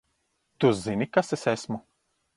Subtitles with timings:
[0.63, 1.79] Tu zini, kas es esmu?